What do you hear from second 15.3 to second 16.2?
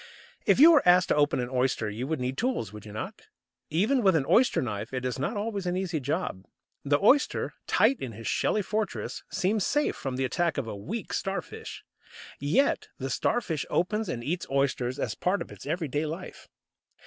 of its everyday